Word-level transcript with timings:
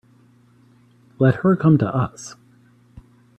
Let 1.19 1.35
her 1.45 1.55
come 1.55 1.77
to 1.77 1.85
us. 1.95 2.33